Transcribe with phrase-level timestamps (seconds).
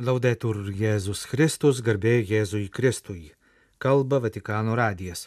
[0.00, 3.34] Laudetur Jėzus Kristus, garbė Jėzui Kristui.
[3.76, 5.26] Kalba Vatikano radijas.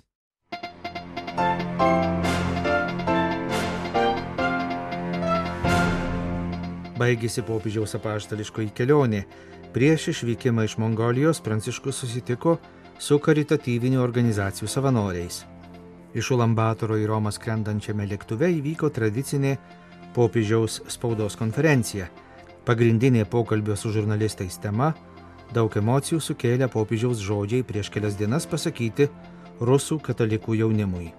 [6.98, 9.28] Baigėsi popiežiaus apaštališkoji kelionė.
[9.70, 12.58] Prieš išvykimą iš Mongolijos Pranciškus susitiko
[12.98, 15.44] su karitatyvinių organizacijų savanoriais.
[16.18, 19.60] Iš Ulambatoro į Romą skrendančiame lėktuve įvyko tradicinė
[20.18, 22.10] popiežiaus spaudos konferencija.
[22.66, 24.94] Pagrindinė pokalbio su žurnalistais tema-
[25.56, 29.10] daug emocijų sukėlė popiežiaus žodžiai prieš kelias dienas pasakyti
[29.62, 31.14] rusų katalikų jaunimui.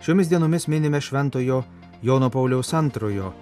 [0.00, 1.64] Šiomis dienomis minime Šventojo
[2.02, 3.32] Jono Pauliaus II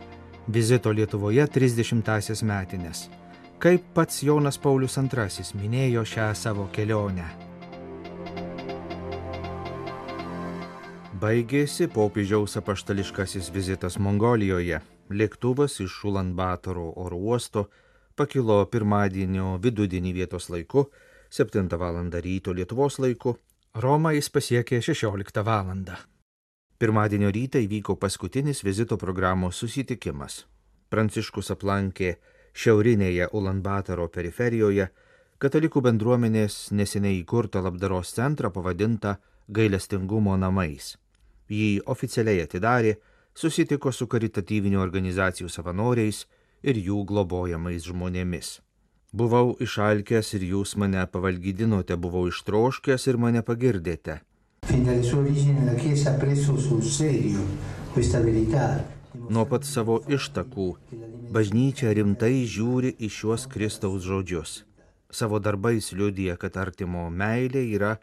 [0.48, 3.08] vizito Lietuvoje 30-asias metinės.
[3.58, 7.26] Kaip pats Jonas Paulius II minėjo šią savo kelionę.
[11.20, 14.80] Baigėsi popiežiaus apaštališkasis vizitas Mongolijoje.
[15.10, 17.64] Lėktuvas iš Šulanbatoro oro uosto
[18.14, 20.86] pakilo pirmadienio vidudienį vietos laiku,
[21.30, 21.98] 7 val.
[22.10, 23.36] ryto Lietuvos laiku,
[23.74, 25.74] Romą jis pasiekė 16 val.
[26.78, 30.46] Pirmadienio rytą įvyko paskutinis vizito programos susitikimas.
[30.90, 32.16] Pranciškus aplankė
[32.54, 34.88] šiaurinėje Ulanbataro periferijoje
[35.38, 39.16] katalikų bendruomenės neseniai įkurtą labdaros centrą pavadintą
[39.48, 40.96] gailestingumo namais.
[41.50, 42.96] Jį oficialiai atidarė,
[43.34, 46.24] susitiko su karitatyvinių organizacijų savanoriais
[46.62, 48.58] ir jų globojamais žmonėmis.
[49.12, 54.20] Buvau išalkęs ir jūs mane pavalgydinote, buvau ištroškęs ir mane pagirdėte.
[59.34, 60.66] Nuo pat savo ištakų
[61.34, 64.60] bažnyčia rimtai žiūri į šiuos Kristaus žodžius.
[65.10, 67.96] Savo darbais liudija, kad artimo meilė yra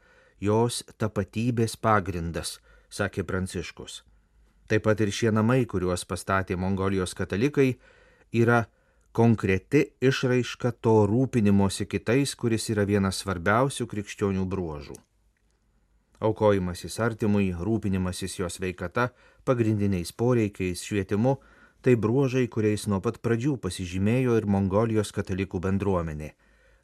[0.44, 2.58] jos tapatybės pagrindas,
[2.92, 4.02] sakė Pranciškus.
[4.68, 7.78] Taip pat ir šie namai, kuriuos pastatė Mongolijos katalikai,
[8.36, 8.66] yra
[9.16, 14.98] konkreti išraiška to rūpinimosi kitais, kuris yra vienas svarbiausių krikščionių bruožų.
[16.20, 19.10] Aukojimasis artimui, rūpinimasis jos veikata,
[19.46, 21.38] pagrindiniais poreikiais, švietimu-
[21.84, 26.32] tai bruožai, kuriais nuo pat pradžių pasižymėjo ir Mongolijos katalikų bendruomenė.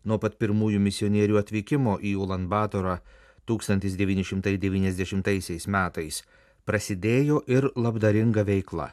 [0.06, 3.00] Nuo pat pirmųjų misionierių atvykimo į Ulanbatorą
[3.46, 6.24] 1990 metais
[6.66, 8.92] prasidėjo ir labdaringa veikla.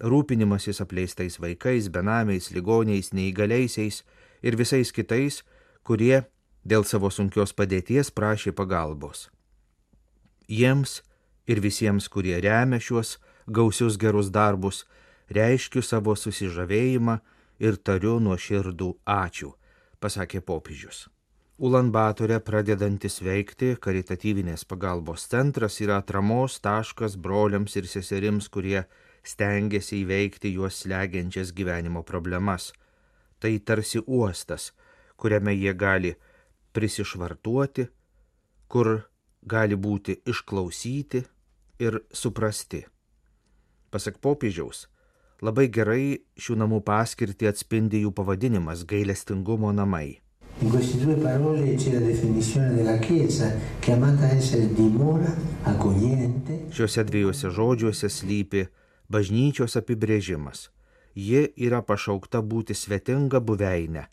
[0.00, 4.02] Rūpinimasis apleistais vaikais, benamiais, ligoniais, neįgaliaisiais
[4.42, 5.40] ir visais kitais,
[5.82, 6.26] kurie
[6.64, 9.30] dėl savo sunkios padėties prašė pagalbos.
[10.48, 11.00] Jiems
[11.46, 14.84] ir visiems, kurie remia šiuos gausius gerus darbus,
[15.30, 17.18] reiškiu savo susižavėjimą
[17.62, 19.54] ir tariu nuo širdų ačiū,
[20.02, 21.06] pasakė popiežius.
[21.56, 28.82] Ulanbatore pradedantis veikti karitatyvinės pagalbos centras yra atramos taškas broliams ir seserims, kurie
[29.24, 32.74] stengiasi įveikti juos slegiančias gyvenimo problemas.
[33.40, 34.74] Tai tarsi uostas,
[35.16, 36.12] kuriame jie gali
[36.76, 37.86] prisišvartuoti,
[38.68, 38.92] kur
[39.40, 41.24] gali būti išklausyti
[41.80, 42.82] ir suprasti.
[43.88, 44.90] Pasak popiežiaus,
[45.40, 50.20] labai gerai šių namų paskirtį atspindi jų pavadinimas- gailestingumo namai.
[50.58, 55.30] In queste due parole c'è la definizione della Chiesa, chiamata a essere dimora,
[55.62, 56.68] accogliente.
[56.70, 58.62] Šiuose dviejose žodžiuose slypi
[59.12, 60.70] bažnyčios apibrėžimas.
[61.12, 64.06] Ji yra pašaukta būti svetinga buveinė,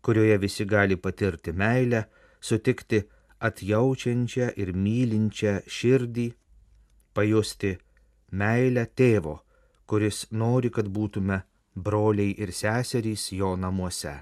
[0.00, 2.04] kurioje visi gali patirti meilę,
[2.38, 3.02] sutikti
[3.42, 6.30] atjaučiančią ir mylinčią širdį,
[7.10, 7.74] pajusti
[8.30, 9.40] meilę tėvo,
[9.90, 11.42] kuris nori, kad būtume
[11.74, 14.14] broliai ir seserys jo namuose.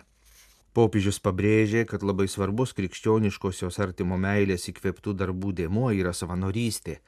[0.76, 6.98] Popiežius pabrėžė, kad labai svarbus krikščioniškosios artimo meilės įkvėptų darbų dėmuo yra savanorystė.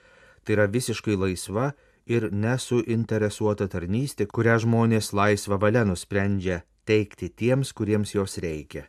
[0.45, 1.75] Tai yra visiškai laisva
[2.09, 8.87] ir nesuinteresuota tarnystė, kurią žmonės laisvą valią nusprendžia teikti tiems, kuriems jos reikia.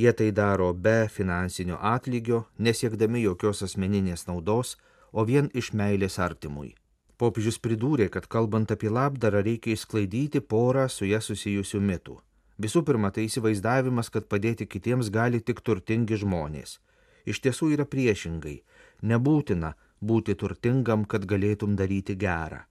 [0.00, 4.78] Jie tai daro be finansinio atlygio, nesiekdami jokios asmeninės naudos,
[5.12, 6.72] o vien iš meilės artimui.
[7.20, 12.22] Popiežius pridūrė, kad kalbant apie labdarą reikia įsklaidyti porą su ją susijusių mitų.
[12.58, 16.78] Visų pirma, tai įsivaizdavimas, kad padėti kitiems gali tik turtingi žmonės.
[17.26, 18.60] Iš tiesų yra priešingai.
[19.02, 22.62] Nebūtina būti turtingam, kad galėtum daryti gerą.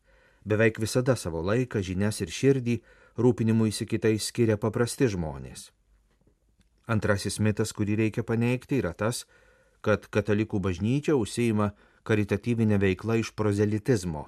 [0.45, 2.77] Beveik visada savo laiką, žinias ir širdį
[3.19, 5.71] rūpinimui įsikitais skiria paprasti žmonės.
[6.87, 9.23] Antrasis mitas, kurį reikia paneigti, yra tas,
[9.83, 11.71] kad katalikų bažnyčia užsieima
[12.07, 14.27] karitatyvinę veiklą iš prozelitizmo,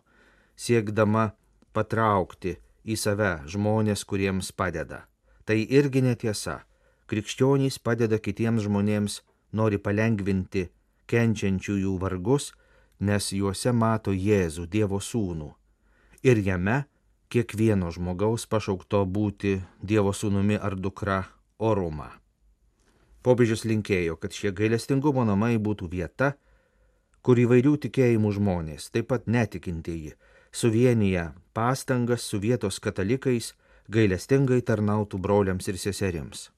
[0.56, 1.34] siekdama
[1.76, 2.56] patraukti
[2.88, 5.04] į save žmonės, kuriems padeda.
[5.46, 6.64] Tai irgi netiesa.
[7.06, 9.20] Krikščionys padeda kitiems žmonėms,
[9.54, 10.66] nori palengvinti
[11.06, 12.50] kenčiančiųjų vargus,
[13.00, 15.52] nes juose mato Jėzų Dievo sūnų.
[16.26, 16.86] Ir jame
[17.30, 21.22] kiekvieno žmogaus pašaukto būti Dievo sūnumi ar dukra
[21.60, 22.10] orumą.
[23.22, 26.34] Popiežius linkėjo, kad šie gailestingumo namai būtų vieta,
[27.26, 30.14] kur įvairių tikėjimų žmonės, taip pat netikintieji,
[30.54, 33.54] suvienyje pastangas su vietos katalikais
[33.92, 36.50] gailestingai tarnautų broliams ir seserims.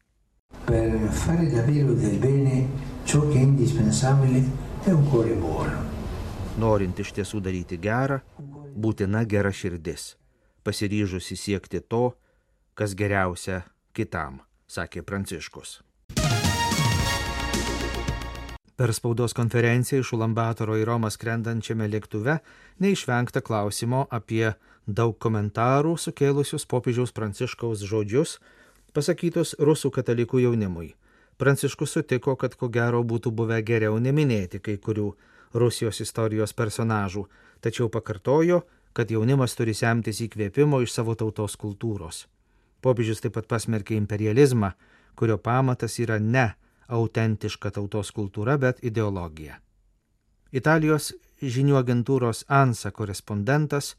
[0.67, 2.67] Per fare davvero del bene
[3.03, 4.43] ciò che è indispensabile
[4.83, 5.83] è un cuore buono.
[6.57, 8.17] Norint iš tiesų daryti gerą,
[8.73, 10.15] būtina gera širdis,
[10.63, 12.15] pasiryžusi siekti to,
[12.73, 13.61] kas geriausia
[13.93, 15.81] kitam, sakė Pranciškus.
[18.77, 22.35] Per spaudos konferenciją iš Ulambatoro į Romą skrendančiame lėktuve
[22.81, 24.51] neišvengta klausimo apie
[24.87, 28.37] daug komentarų sukėlusius popiežiaus Pranciškaus žodžius,
[28.95, 30.95] pasakytus rusų katalikų jaunimui.
[31.37, 35.11] Pranciškus sutiko, kad ko gero būtų buvę geriau neminėti kai kurių
[35.53, 37.27] Rusijos istorijos personažų,
[37.61, 38.63] tačiau pakartojo,
[38.93, 42.25] kad jaunimas turi semtis įkvėpimo iš savo tautos kultūros.
[42.81, 44.71] Popiežius taip pat pasmerkė imperializmą,
[45.15, 46.49] kurio pamatas yra ne
[46.87, 49.59] autentiška tautos kultūra, bet ideologija.
[50.51, 51.11] Italijos
[51.41, 53.95] žinių agentūros ANSA korespondentas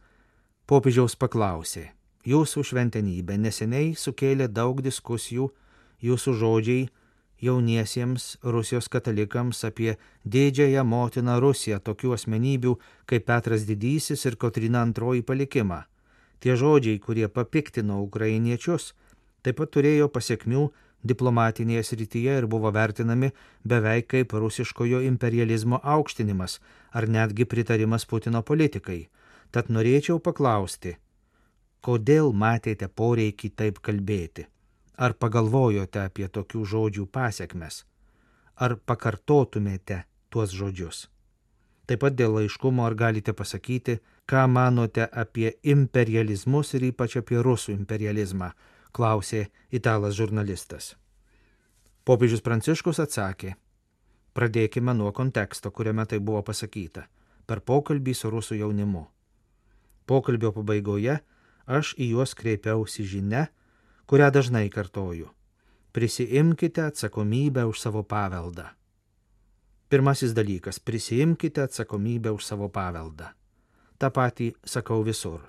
[0.69, 1.87] popiežiaus paklausė,
[2.29, 5.49] jūsų šventenybė neseniai sukėlė daug diskusijų,
[6.05, 6.89] jūsų žodžiai
[7.41, 9.95] jauniesiems Rusijos katalikams apie
[10.25, 12.75] didžiąją motiną Rusiją, tokių asmenybių
[13.09, 15.85] kaip Petras Didysis ir Kotrina II palikimą.
[16.39, 18.93] Tie žodžiai, kurie papiktino ukrainiečius,
[19.43, 20.69] taip pat turėjo pasiekmių
[21.09, 23.33] diplomatinėje srityje ir buvo vertinami
[23.65, 26.59] beveik kaip rusiškojo imperializmo aukštinimas
[26.93, 29.07] ar netgi pritarimas Putino politikai.
[29.51, 30.99] Tad norėčiau paklausti,
[31.81, 34.45] kodėl matėte poreikį taip kalbėti?
[34.99, 37.85] Ar pagalvojote apie tokių žodžių pasiekmes?
[38.57, 41.07] Ar pakartotumėte tuos žodžius?
[41.89, 43.97] Taip pat dėl aiškumo ar galite pasakyti,
[44.29, 48.51] ką manote apie imperializmus ir ypač apie rusų imperializmą,
[48.93, 50.97] klausė italas žurnalistas.
[52.05, 53.55] Popiežius Pranciškus atsakė,
[54.37, 57.07] pradėkime nuo konteksto, kuriame tai buvo pasakyta,
[57.47, 59.09] per pokalbį su rusų jaunimu.
[60.09, 61.19] Pokalbio pabaigoje
[61.69, 63.45] aš į juos kreipiausi žinia,
[64.09, 65.29] kurią dažnai kartoju.
[65.93, 68.65] Prisiimkite atsakomybę už savo paveldą.
[69.89, 73.29] Pirmasis dalykas- prisiimkite atsakomybę už savo paveldą.
[73.99, 75.41] Ta patį sakau visur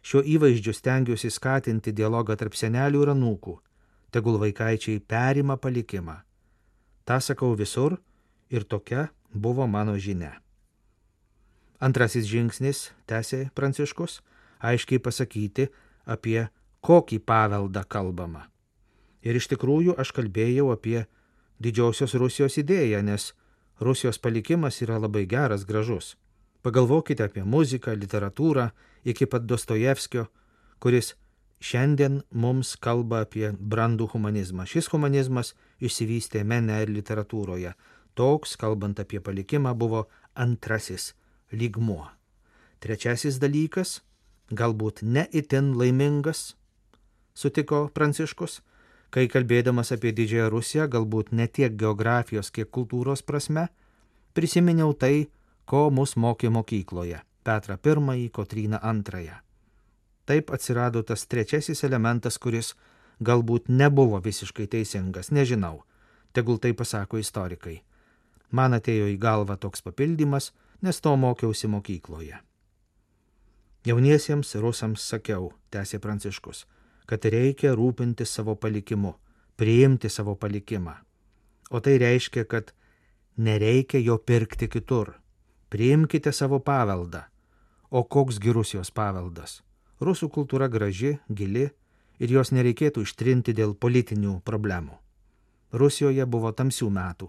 [0.00, 3.56] Šiuo įvaizdžiu stengiuosi skatinti dialogą tarp senelių ir anūkų,
[4.14, 6.16] tegul vaikaičiai perima palikimą.
[7.04, 7.98] Ta sakau visur
[8.48, 10.32] ir tokia buvo mano žinia.
[11.80, 14.18] Antrasis žingsnis, tęsė Pranciškus,
[14.60, 15.70] aiškiai pasakyti,
[16.04, 16.50] apie
[16.84, 18.46] kokį paveldą kalbama.
[19.24, 21.06] Ir iš tikrųjų aš kalbėjau apie
[21.60, 23.32] didžiosios Rusijos idėją, nes
[23.80, 26.16] Rusijos palikimas yra labai geras, gražus.
[26.60, 28.68] Pagalvokite apie muziką, literatūrą,
[29.04, 30.26] iki pat Dostojevskio,
[30.84, 31.14] kuris
[31.64, 34.66] šiandien mums kalba apie brandų humanizmą.
[34.68, 37.72] Šis humanizmas išsivystė mene ir literatūroje.
[38.20, 40.04] Toks, kalbant apie palikimą, buvo
[40.36, 41.14] antrasis
[41.52, 42.08] lygmuo.
[42.80, 44.00] Trečiasis dalykas,
[44.50, 46.54] galbūt ne itin laimingas,
[47.34, 48.60] sutiko Pranciškus,
[49.10, 53.68] kai kalbėdamas apie Didžiąją Rusiją, galbūt ne tiek geografijos, kiek kultūros prasme,
[54.34, 55.28] prisiminiau tai,
[55.66, 57.78] ko mus mokė mokykloje Petrą
[58.16, 59.30] I, Kotryną II.
[60.26, 62.74] Taip atsirado tas trečiasis elementas, kuris
[63.20, 65.82] galbūt nebuvo visiškai teisingas, nežinau,
[66.32, 67.82] tegul tai pasako istorikai.
[68.50, 72.38] Man atėjo į galvą toks papildymas, nes to mokiausi mokykloje.
[73.86, 76.66] Jauniesiems rusams sakiau, tęsė Pranciškus,
[77.06, 79.14] kad reikia rūpinti savo palikimu,
[79.56, 80.94] priimti savo palikimą.
[81.70, 82.74] O tai reiškia, kad
[83.36, 85.14] nereikia jo pirkti kitur.
[85.70, 87.22] Priimkite savo paveldą,
[87.90, 89.64] O koksgi Rusijos paveldas?
[89.98, 91.64] Rusų kultūra graži, gili
[92.22, 94.94] ir jos nereikėtų ištrinti dėl politinių problemų.
[95.74, 97.26] Rusijoje buvo tamsių metų,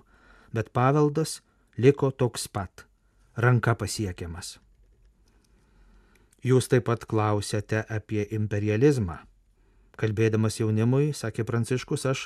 [0.54, 1.42] bet paveldas
[1.78, 2.86] liko toks pat-
[3.36, 4.60] ranka pasiekiamas.
[6.42, 9.20] Jūs taip pat klausėte apie imperializmą.
[10.02, 12.26] Kalbėdamas jaunimui, sakė Pranciškus, aš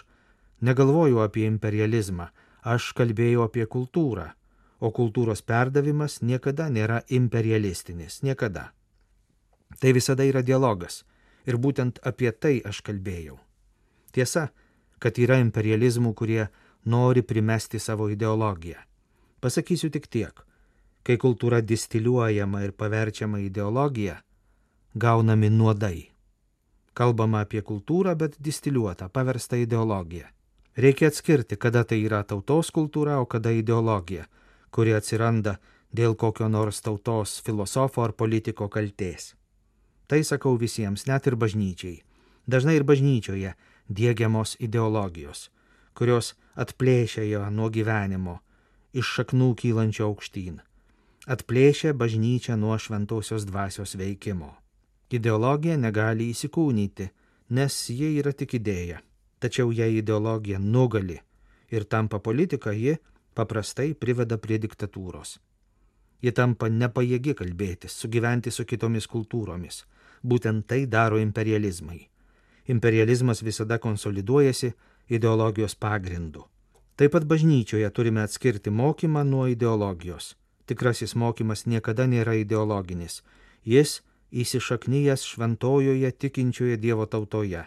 [0.63, 2.29] negalvoju apie imperializmą,
[2.63, 4.31] aš kalbėjau apie kultūrą
[4.79, 8.71] o kultūros perdavimas niekada nėra imperialistinis, niekada.
[9.79, 11.03] Tai visada yra dialogas
[11.45, 13.39] ir būtent apie tai aš kalbėjau.
[14.13, 14.49] Tiesa,
[14.99, 16.47] kad yra imperializmų, kurie
[16.85, 18.79] nori primesti savo ideologiją.
[19.41, 20.44] Pasakysiu tik tiek,
[21.05, 24.17] kai kultūra distiliuojama ir paverčiama ideologija,
[24.95, 26.09] gaunami nuodai.
[26.93, 30.31] Kalbama apie kultūrą, bet distiliuota, paversta ideologija.
[30.77, 34.25] Reikia atskirti, kada tai yra tautos kultūra, o kada ideologija
[34.75, 35.55] kuri atsiranda
[35.95, 39.33] dėl kokio nors tautos filosofo ar politiko kalties.
[40.11, 42.01] Tai sakau visiems, net ir bažnyčiai.
[42.45, 43.55] Dažnai ir bažnyčioje
[43.99, 45.49] dėgiamos ideologijos,
[45.97, 48.35] kurios atplėšia ją nuo gyvenimo,
[48.93, 50.59] iš šaknų kylančio aukštyn,
[51.25, 54.53] atplėšia bažnyčią nuo šventosios dvasios veikimo.
[55.09, 57.09] Ideologija negali įsikūnyti,
[57.49, 59.01] nes ji yra tik idėja.
[59.39, 61.19] Tačiau jei ideologija nugali
[61.69, 62.97] ir tampa politika, ji
[63.35, 65.37] paprastai priveda prie diktatūros.
[66.21, 69.83] Ji tampa nepajėgi kalbėtis, sugyventi su kitomis kultūromis.
[70.23, 71.99] Būtent tai daro imperializmai.
[72.71, 74.71] Imperializmas visada konsoliduojasi
[75.09, 76.47] ideologijos pagrindu.
[76.95, 80.33] Taip pat bažnyčioje turime atskirti mokymą nuo ideologijos.
[80.65, 83.21] Tikrasis mokymas niekada nėra ideologinis.
[83.65, 87.65] Jis įsišaknyjas šventojoje tikinčioje Dievo tautoje,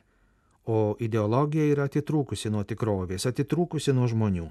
[0.66, 4.50] o ideologija yra atitrūkusi nuo tikrovės, atitrūkusi nuo žmonių.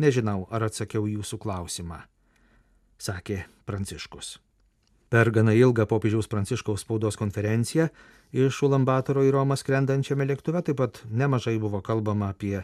[0.00, 1.98] Nežinau, ar atsakiau jūsų klausimą,
[2.96, 4.38] sakė Pranciškus.
[5.12, 7.90] Per gana ilgą popiežiaus Pranciškaus spaudos konferenciją
[8.32, 12.62] iš Ulambatoro į Romą skrendančiame lėktuve taip pat nemažai buvo kalbama apie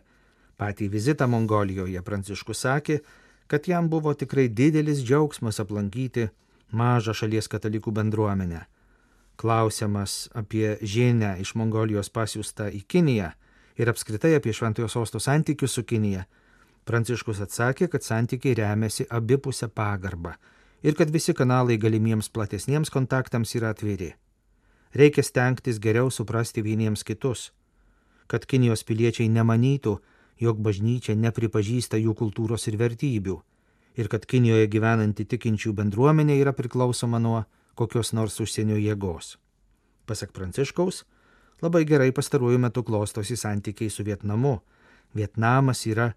[0.56, 2.00] patį vizitą Mongolijoje.
[2.02, 3.02] Pranciškus sakė,
[3.48, 6.28] kad jam buvo tikrai didelis džiaugsmas aplankyti
[6.70, 8.64] mažą šalies katalikų bendruomenę.
[9.38, 13.30] Klausiamas apie žinę iš Mongolijos pasiūstą į Kiniją
[13.78, 16.24] ir apskritai apie Šventojo sosto santykius su Kinija,
[16.88, 20.32] Pranciškus atsakė, kad santykiai remiasi abipusę pagarbą
[20.82, 24.14] ir kad visi kanalai galimiems platesniems kontaktams yra atviri.
[24.96, 27.50] Reikia stengtis geriau suprasti vieniems kitus,
[28.26, 29.98] kad Kinijos piliečiai nemanytų,
[30.40, 33.36] jog bažnyčia nepripažįsta jų kultūros ir vertybių,
[33.98, 37.42] ir kad Kinijoje gyvenanti tikinčių bendruomenė yra priklausoma nuo
[37.78, 39.36] kokios nors užsienio jėgos.
[40.06, 41.04] Pasak Pranciškaus,
[41.62, 44.58] labai gerai pastaruoju metu klostosi santykiai su Vietnamu.
[45.14, 46.12] Vietnamas yra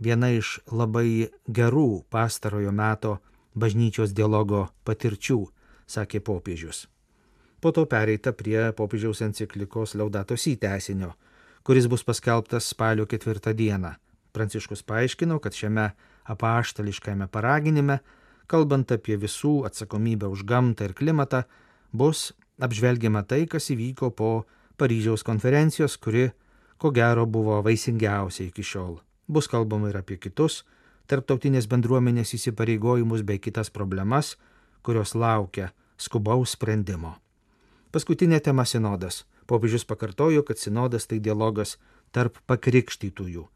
[0.00, 3.18] viena iš labai gerų pastarojo meto
[3.54, 5.40] bažnyčios dialogo patirčių,
[5.86, 6.86] sakė popiežius.
[7.60, 11.12] Po to pereita prie popiežiaus enciklikos Laudatos įteisinio,
[11.66, 13.94] kuris bus paskelbtas spalio ketvirtą dieną.
[14.32, 15.90] Pranciškus paaiškino, kad šiame
[16.30, 17.98] apaštališkame paraginime,
[18.46, 21.44] kalbant apie visų atsakomybę už gamtą ir klimatą,
[21.92, 22.30] bus
[22.62, 24.32] apžvelgiama tai, kas įvyko po
[24.80, 26.30] Paryžiaus konferencijos, kuri,
[26.80, 29.00] ko gero, buvo vaisingiausia iki šiol
[29.30, 30.64] bus kalbama ir apie kitus
[31.10, 34.36] tarptautinės bendruomenės įsipareigojimus bei kitas problemas,
[34.82, 37.16] kurios laukia skubaus sprendimo.
[37.90, 39.24] Paskutinė tema- sinodas.
[39.50, 41.76] Popiežius pakartojo, kad sinodas tai dialogas
[42.14, 43.48] tarp pakrikštytųjų,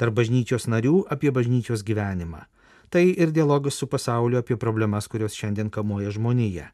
[0.00, 2.46] tarp bažnyčios narių apie bažnyčios gyvenimą.
[2.92, 6.70] Tai ir dialogas su pasauliu apie problemas, kurios šiandien kamuoja žmoniją.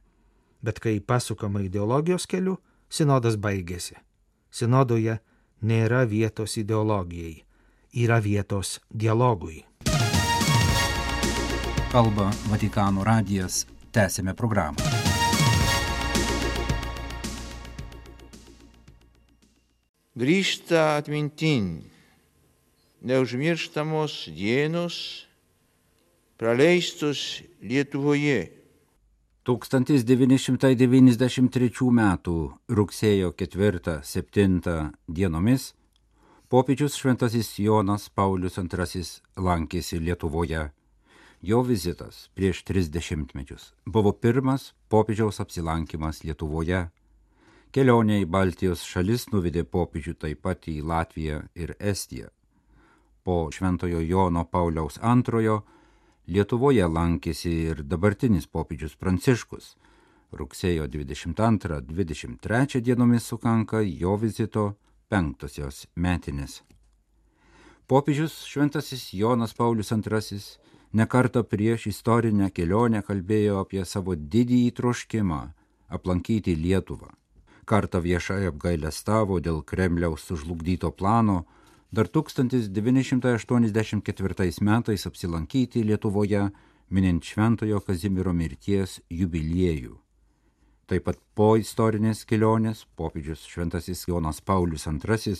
[0.63, 2.59] Bet kai pasukama ideologijos keliu,
[2.91, 3.99] sinodas baigėsi.
[4.51, 5.19] Sinodoje
[5.63, 7.37] nėra vietos ideologijai
[7.93, 9.65] yra vietos dialogui.
[11.93, 13.67] Kalba Vatikano radijas.
[13.93, 15.08] Tęsėme programą.
[20.19, 21.87] Grįžta atmintin
[23.07, 25.23] neužmirštamos dienos
[26.37, 28.51] praleistus Lietuvoje.
[29.47, 32.19] 1993 m.
[32.67, 35.79] rugsėjo 4-7 dienomis
[36.51, 38.67] popiežius šventasis Jonas Paulius II
[39.39, 40.75] lankėsi Lietuvoje.
[41.47, 46.91] Jo vizitas prieš tris dešimtmečius buvo pirmas popiežiaus apsilankimas Lietuvoje.
[47.69, 52.31] Kelionė į Baltijos šalis nuvedė popiežių taip pat į Latviją ir Estiją.
[53.25, 55.59] Po Šventojo Jono Pauliaus II
[56.29, 59.77] Lietuvoje lankėsi ir dabartinis popiežius Pranciškus.
[60.33, 64.65] Rugsėjo 22-23 dienomis sukanka jo vizito
[65.13, 66.63] penktosios metinės.
[67.89, 70.41] Popiežius Šventasis Jonas Paulius II
[70.93, 75.41] nekarto prieš istorinę kelionę kalbėjo apie savo didįjį troškimą
[75.89, 77.13] aplankyti Lietuvą.
[77.69, 81.45] Kartą viešai apgailestavo dėl Kremliaus sužlugdyto plano
[81.93, 86.49] dar 1984 metais apsilankyti Lietuvoje,
[86.89, 90.01] minint Šventojo Kazimiero mirties jubiliejų.
[90.89, 95.37] Taip pat po istorinės kelionės popiežius Šventasis Jonas Paulius II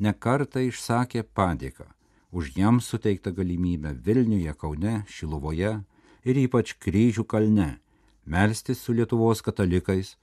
[0.00, 1.84] nekartą išsakė padėką
[2.32, 5.82] už jam suteiktą galimybę Vilniuje, Kaune, Šiluvoje
[6.24, 7.78] ir ypač Kryžių kalne
[8.24, 10.16] melstis su Lietuvos katalikais,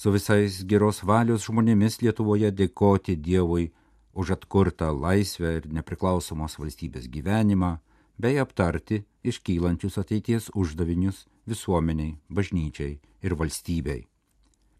[0.00, 3.68] su visais geros valios žmonėmis Lietuvoje dėkoti Dievui
[4.16, 7.84] už atkurtą laisvę ir nepriklausomos valstybės gyvenimą,
[8.16, 14.08] bei aptarti iškylančius ateities uždavinius visuomeniai, bažnyčiai ir valstybei.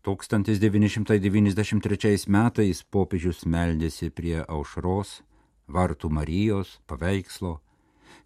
[0.09, 5.21] 1993 metais popiežius meldėsi prie aušros,
[5.69, 7.61] vartų Marijos, paveikslo,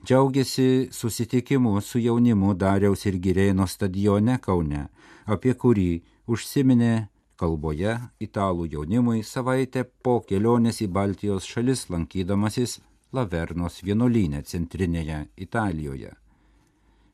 [0.05, 4.89] džiaugiasi susitikimu su jaunimu Dariaus ir Girėno stadione Kaune,
[5.27, 7.09] apie kurį užsiminė
[7.41, 12.81] kalboje italų jaunimui savaitę po kelionės į Baltijos šalis lankydamasis
[13.15, 16.13] Lavernos vienuolynę centrinėje Italijoje.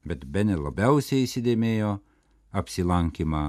[0.05, 1.97] Bet bene labiausiai įsidėmėjo
[2.57, 3.43] apsilankymą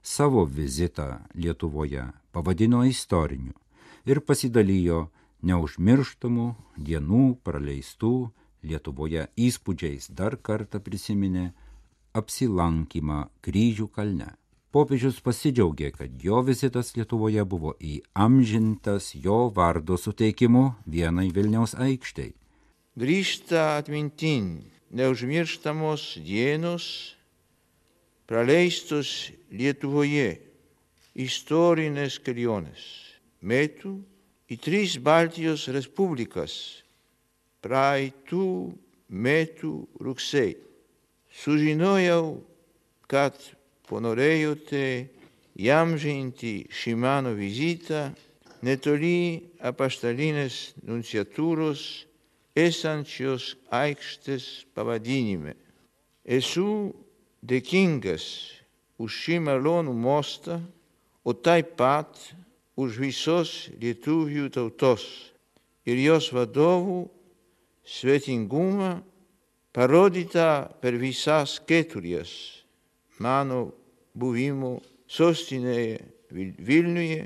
[0.03, 3.55] savo vizitą Lietuvoje pavadino istoriniu
[4.09, 5.07] ir pasidalijo
[5.47, 6.49] neužmirštamų
[6.89, 8.13] dienų praleistų
[8.67, 11.53] Lietuvoje įspūdžiais dar kartą prisiminė
[12.19, 14.33] apsilankymą kryžių kalne.
[14.75, 22.35] Popiežius pasidžiaugė, kad jo vizitas Lietuvoje buvo įamžintas jo vardo suteikimu vienai Vilniaus aikštei.
[22.99, 27.15] Grįžta atmintin neužmirštamos dienos
[28.29, 30.37] praleistos Lietuvoje
[31.19, 32.85] istorinės kelionės
[33.41, 33.95] metų
[34.53, 36.55] į tris Baltijos Respublikas
[37.65, 38.49] praeitų
[39.09, 39.73] metų
[40.05, 40.57] rugsėjai.
[41.39, 42.41] Sužinojau,
[43.09, 43.37] kad
[43.89, 44.85] ponorėjote
[45.59, 48.09] įamžinti šį mano vizitą
[48.65, 51.85] netoli apaštalinės nunciatūros
[52.59, 55.55] esančios aikštės pavadinime.
[56.25, 56.93] Esu
[57.43, 58.25] dėkingas
[58.99, 60.59] už šį malonų mostą,
[61.23, 62.17] o taip pat
[62.79, 65.05] už visos lietuvių tautos
[65.89, 67.03] ir jos vadovų
[67.89, 68.99] svetingumą
[69.75, 72.31] parodytą per visas keturias
[73.19, 73.69] mano
[74.15, 75.99] buvimo sostinėje
[76.29, 77.23] Vilniuje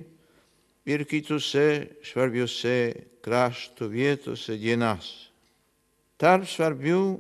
[0.87, 2.77] ir kitose svarbiose
[3.23, 5.09] krašto vietose dienas.
[6.23, 7.19] Tarp svarbių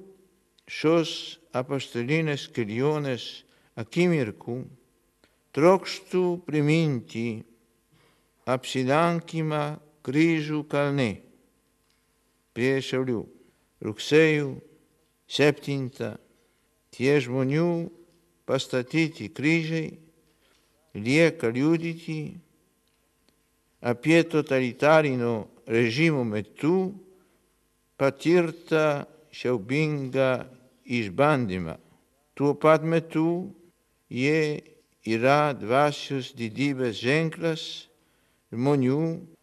[0.71, 3.27] šios apaštalinės kelionės
[3.79, 4.57] akimirkų
[5.53, 7.43] trokštų priminti
[8.49, 9.65] apsilankymą
[10.03, 11.11] kryžių kalne
[12.57, 13.23] prie Šiaulių.
[13.83, 14.49] Rugsėjų
[15.33, 16.17] 7
[16.93, 17.69] tie žmonių
[18.47, 19.93] pastatyti kryžiai
[20.95, 22.35] lieka liudyti
[23.83, 26.93] apie totalitarinio režimo metu
[27.99, 30.45] patirtą siaubingą
[30.99, 31.77] išbandymą.
[32.37, 33.53] Tuo pat metu
[34.11, 34.63] jie
[35.05, 37.65] yra dvasios didybės ženklas
[38.53, 39.01] žmonių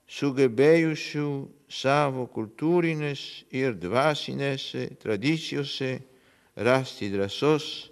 [0.10, 1.30] sugebėjusių
[1.70, 6.00] savo kultūrinės ir dvasinėse tradicijose
[6.58, 7.92] rasti drąsos,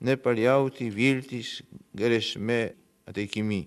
[0.00, 1.58] nepaliauti viltis
[1.98, 2.62] grėsmė
[3.10, 3.66] ateikimi.